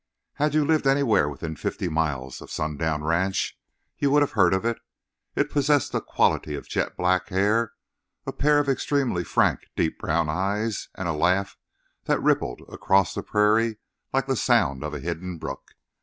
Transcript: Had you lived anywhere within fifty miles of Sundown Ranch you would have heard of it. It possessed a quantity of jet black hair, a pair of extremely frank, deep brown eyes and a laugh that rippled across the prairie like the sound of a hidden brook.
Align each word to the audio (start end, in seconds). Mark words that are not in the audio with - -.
Had 0.33 0.55
you 0.55 0.65
lived 0.65 0.87
anywhere 0.87 1.29
within 1.29 1.55
fifty 1.55 1.87
miles 1.87 2.41
of 2.41 2.49
Sundown 2.49 3.03
Ranch 3.03 3.55
you 3.99 4.09
would 4.09 4.23
have 4.23 4.31
heard 4.31 4.51
of 4.51 4.65
it. 4.65 4.79
It 5.35 5.51
possessed 5.51 5.93
a 5.93 6.01
quantity 6.01 6.55
of 6.55 6.67
jet 6.67 6.97
black 6.97 7.27
hair, 7.29 7.73
a 8.25 8.33
pair 8.33 8.57
of 8.57 8.67
extremely 8.67 9.23
frank, 9.23 9.67
deep 9.75 9.99
brown 9.99 10.27
eyes 10.27 10.89
and 10.95 11.07
a 11.07 11.13
laugh 11.13 11.55
that 12.05 12.19
rippled 12.19 12.63
across 12.67 13.13
the 13.13 13.21
prairie 13.21 13.77
like 14.11 14.25
the 14.25 14.35
sound 14.35 14.83
of 14.83 14.95
a 14.95 14.99
hidden 14.99 15.37
brook. 15.37 15.75